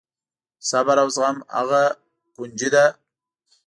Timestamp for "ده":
2.75-2.85